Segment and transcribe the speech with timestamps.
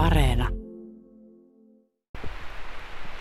[0.00, 0.48] Areena.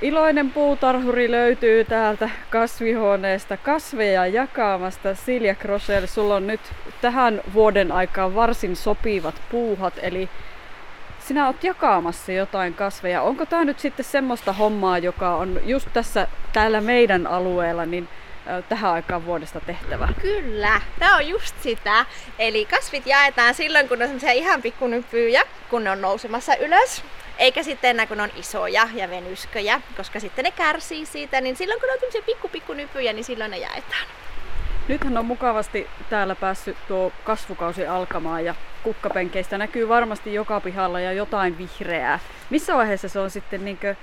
[0.02, 5.16] Iloinen puutarhuri löytyy täältä kasvihuoneesta kasveja jakamasta.
[5.16, 6.60] Silja Krosel, sulla on nyt
[7.02, 10.30] tähän vuoden aikaan varsin sopivat puuhat, eli
[11.20, 13.22] sinä oot jakamassa jotain kasveja.
[13.22, 18.08] Onko tämä nyt sitten semmoista hommaa, joka on just tässä täällä meidän alueella, niin
[18.70, 20.10] tähän aikaan vuodesta tehtävä?
[20.22, 22.06] Kyllä, tämä on just sitä.
[22.40, 27.04] Eli kasvit jaetaan silloin, kun on semmoisia ihan pikkunypyjä, kun ne on nousemassa ylös.
[27.38, 31.42] Eikä sitten enää, kun ne on isoja ja venysköjä, koska sitten ne kärsii siitä.
[31.42, 34.08] Niin silloin, kun on tämmöisiä pikku pikku nypyjä, niin silloin ne jaetaan.
[34.88, 41.14] Nythän on mukavasti täällä päässyt tuo kasvukausi alkamaan ja kukkapenkeistä näkyy varmasti joka pihalla ja
[41.14, 42.20] jotain vihreää.
[42.50, 43.96] Missä vaiheessa se on sitten niinkö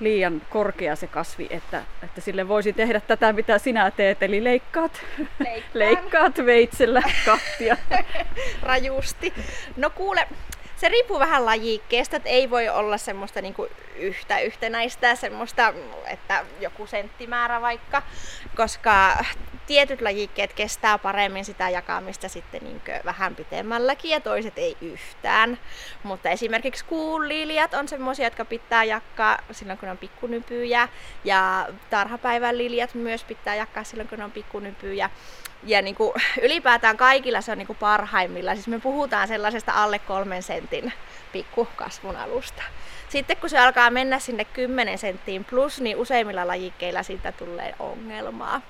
[0.00, 5.02] liian korkea se kasvi, että, että sille voisi tehdä tätä, mitä sinä teet, eli leikkaat,
[5.74, 7.76] leikkaat veitsellä kahtia.
[8.62, 9.32] Rajusti.
[9.76, 10.28] No kuule,
[10.76, 15.74] se riippuu vähän lajikkeesta, että ei voi olla semmoista niinku yhtä yhtenäistä, semmoista,
[16.06, 18.02] että joku senttimäärä vaikka,
[18.56, 19.24] koska
[19.66, 25.58] tietyt lajikkeet kestää paremmin sitä jakamista sitten niin vähän pitemmälläkin ja toiset ei yhtään.
[26.02, 30.88] Mutta esimerkiksi kuulilijat on semmoisia, jotka pitää jakaa silloin, kun on pikkunypyjä.
[31.24, 35.10] Ja tarhapäivän liljat myös pitää jakaa silloin, kun on pikkunypyjä.
[35.64, 36.12] Ja niin kuin,
[36.42, 38.54] ylipäätään kaikilla se on niin kuin parhaimmilla.
[38.54, 40.92] Siis me puhutaan sellaisesta alle kolmen sentin
[41.32, 42.62] pikkukasvun alusta.
[43.08, 48.60] Sitten kun se alkaa mennä sinne 10 senttiin plus, niin useimmilla lajikkeilla siitä tulee ongelmaa.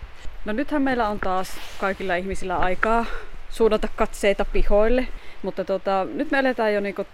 [0.45, 3.05] No nythän meillä on taas kaikilla ihmisillä aikaa
[3.51, 5.09] suunnata katseita pihoille,
[5.43, 7.07] mutta tota, nyt me eletään jo niinku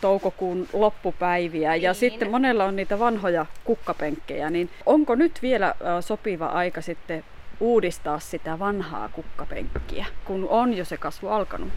[0.00, 1.82] toukokuun loppupäiviä niin.
[1.82, 7.24] ja sitten monella on niitä vanhoja kukkapenkkejä, niin onko nyt vielä sopiva aika sitten
[7.60, 11.68] uudistaa sitä vanhaa kukkapenkkiä, kun on jo se kasvu alkanut?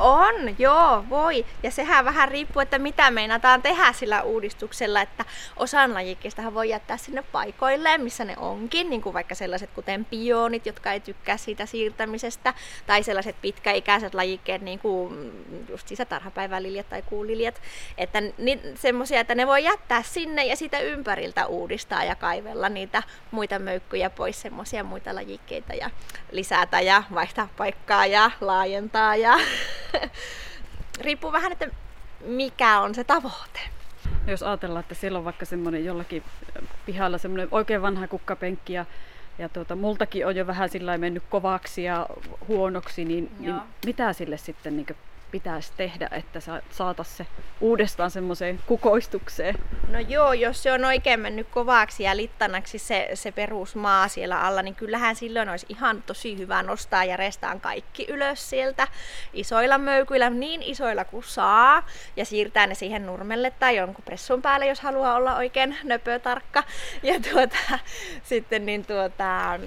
[0.00, 1.46] On, joo, voi.
[1.62, 5.24] Ja sehän vähän riippuu, että mitä meinataan tehdä sillä uudistuksella, että
[5.56, 10.66] osan lajikkeista voi jättää sinne paikoilleen, missä ne onkin, niin kuin vaikka sellaiset kuten pionit,
[10.66, 12.54] jotka ei tykkää siitä siirtämisestä,
[12.86, 15.32] tai sellaiset pitkäikäiset lajikkeet, niin kuin
[15.68, 17.62] just sisätarhapäiväliljat tai kuuliljat,
[17.98, 23.02] että ni, semmoisia, että ne voi jättää sinne ja sitä ympäriltä uudistaa ja kaivella niitä
[23.30, 25.90] muita möykkyjä pois, semmoisia muita lajikkeita ja
[26.30, 29.38] lisätä ja vaihtaa paikkaa ja laajentaa ja
[31.04, 31.68] riippuu vähän, että
[32.24, 33.60] mikä on se tavoite.
[34.26, 36.22] Jos ajatellaan, että siellä on vaikka semmoinen jollakin
[36.86, 38.86] pihalla semmoinen oikein vanha kukkapenkki ja,
[39.38, 42.06] ja tuota, multakin on jo vähän sillä mennyt kovaksi ja
[42.48, 43.56] huonoksi, niin, niin
[43.86, 44.86] mitä sille sitten niin
[45.30, 47.26] pitäisi tehdä, että saataisiin se
[47.60, 49.54] uudestaan semmoiseen kukoistukseen?
[49.88, 54.62] No joo, jos se on oikein mennyt kovaksi ja littanaksi se, se perusmaa siellä alla,
[54.62, 58.88] niin kyllähän silloin olisi ihan tosi hyvä nostaa ja restaan kaikki ylös sieltä
[59.32, 61.86] isoilla möykyillä, niin isoilla kuin saa,
[62.16, 66.62] ja siirtää ne siihen nurmelle tai jonkun pressun päälle, jos haluaa olla oikein nöpötarkka.
[67.02, 67.78] Ja tuota,
[68.22, 69.58] sitten niin tuota,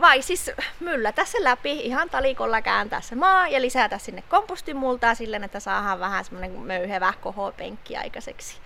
[0.00, 5.44] vai siis myllätä se läpi, ihan talikolla kääntää se maa ja lisätä sinne kompostimultaa silleen,
[5.44, 8.56] että saadaan vähän semmoinen möyhevä kohopenkki aikaiseksi.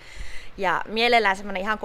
[0.57, 1.79] Ja mielellään semmoinen ihan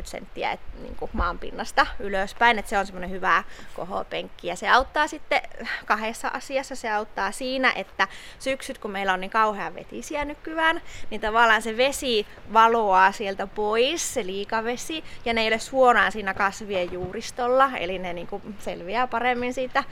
[0.00, 3.44] 30-40 senttiä et, niin kuin maanpinnasta ylöspäin, että se on semmoinen hyvä
[3.76, 4.46] kohopenkki.
[4.46, 5.40] Ja se auttaa sitten
[5.86, 6.76] kahdessa asiassa.
[6.76, 10.80] Se auttaa siinä, että syksyt, kun meillä on niin kauhean vetisiä nykyään,
[11.10, 16.34] niin tavallaan se vesi valoaa sieltä pois, se liikavesi, ja ne ei ole suoraan siinä
[16.34, 19.84] kasvien juuristolla, eli ne niin kuin selviää paremmin siitä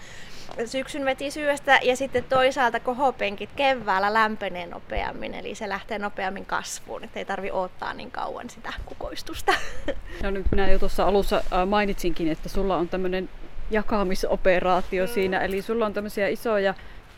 [0.67, 7.25] syksyn vetisyydestä ja sitten toisaalta kohopenkit keväällä lämpenee nopeammin, eli se lähtee nopeammin kasvuun, ettei
[7.25, 9.53] tarvi odottaa niin kauan sitä kukoistusta.
[10.23, 13.29] No nyt minä jo tuossa alussa äh, mainitsinkin, että sulla on tämmöinen
[13.71, 15.13] jakamisoperaatio mm.
[15.13, 16.75] siinä, eli sulla on tämmöisiä isoja,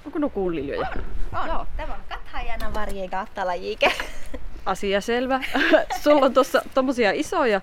[0.07, 0.89] onko no kuunliljoja?
[1.33, 1.49] On, on.
[1.49, 1.67] Joo.
[1.77, 3.93] Tämä on kathajana variegattalajike.
[4.67, 5.41] Asia selvä.
[6.03, 7.61] sulla on tuossa tommosia isoja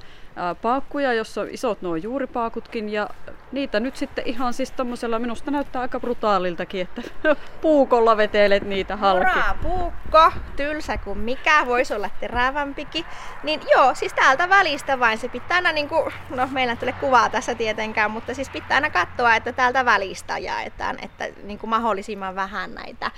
[0.61, 3.09] paakkuja, jossa on isot nuo juuripaakutkin ja
[3.51, 7.01] niitä nyt sitten ihan siis tommosella, minusta näyttää aika brutaaliltakin, että
[7.61, 9.25] puukolla vetelet niitä halki.
[9.25, 13.05] Hurraa, puukko, tylsä kuin mikä, voisi olla terävämpikin.
[13.43, 17.29] Niin joo, siis täältä välistä vain se pitää aina niinku, no meillä ei tule kuvaa
[17.29, 22.75] tässä tietenkään, mutta siis pitää aina katsoa, että täältä välistä jaetaan, että niinku mahdollisimman vähän
[22.75, 23.11] näitä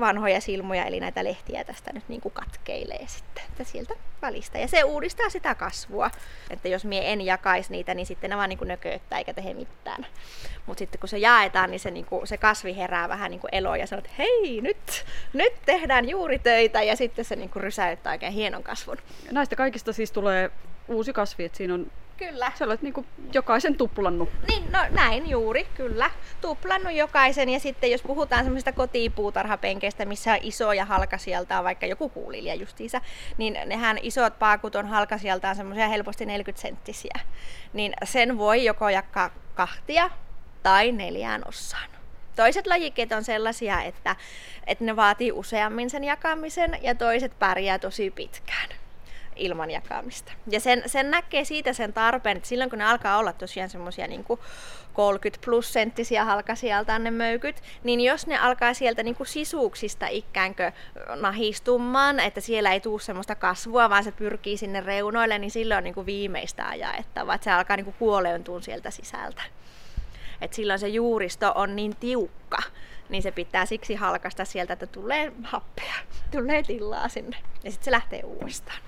[0.00, 4.58] vanhoja silmuja, eli näitä lehtiä tästä nyt niinku katkeilee sitten, että sieltä välistä.
[4.58, 6.10] Ja se uudistaa sitä kasvua.
[6.50, 10.06] Että jos mie en jakaisi niitä, niin sitten ne vaan niin nököttää eikä tehdä mitään.
[10.66, 13.80] Mutta sitten kun se jaetaan, niin se, niin kuin, se kasvi herää vähän niin eloon
[13.80, 18.12] ja sanoo, että hei, nyt, nyt tehdään juuri töitä ja sitten se niin kuin rysäyttää
[18.12, 18.96] oikein hienon kasvun.
[19.30, 20.50] Näistä kaikista siis tulee
[20.88, 22.52] uusi kasvi, että siinä on Kyllä.
[22.58, 24.28] Sä olet niin jokaisen tuplannut.
[24.48, 26.10] Niin, no näin juuri, kyllä.
[26.40, 32.54] Tuplannut jokaisen ja sitten jos puhutaan semmoisista kotipuutarhapenkeistä, missä on isoja halkasijaltaan, vaikka joku kuulilija
[32.54, 33.00] justiinsa,
[33.38, 37.20] niin nehän isot paakut on halkasijaltaan semmoisia helposti 40 senttisiä.
[37.72, 40.10] Niin sen voi joko jakaa kahtia
[40.62, 41.88] tai neljään osaan.
[42.36, 44.16] Toiset lajikkeet on sellaisia, että,
[44.66, 48.68] että ne vaatii useammin sen jakamisen ja toiset pärjää tosi pitkään
[49.36, 50.32] ilman jakamista.
[50.50, 54.06] Ja sen, sen näkee siitä sen tarpeen, että silloin kun ne alkaa olla tosiaan semmoisia
[54.06, 54.24] niin
[54.92, 60.72] 30 plus senttisiä halkasijaltaan ne möykyt, niin jos ne alkaa sieltä niin kuin sisuuksista ikäänkö
[61.20, 65.84] nahistumaan, että siellä ei tule semmoista kasvua, vaan se pyrkii sinne reunoille, niin silloin on
[65.84, 69.42] niin kuin viimeistä ajaettava, että se alkaa niin kuin kuoleentua sieltä sisältä.
[70.40, 72.58] Et silloin se juuristo on niin tiukka,
[73.08, 75.94] niin se pitää siksi halkasta sieltä, että tulee happea,
[76.30, 78.78] tulee tilaa sinne ja sitten se lähtee uudestaan.